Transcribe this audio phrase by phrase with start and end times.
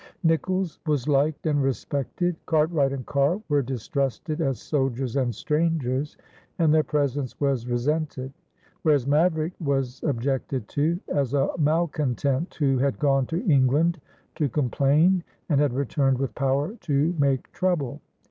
[0.23, 6.17] Nicolls was liked and respected; Cartwright and Carr were distrusted as soldiers and strangers,
[6.57, 8.33] and their presence was resented;
[8.81, 14.01] whereas Maverick was objected to as a malcontent who had gone to England
[14.33, 18.01] to complain and had returned with power to make trouble.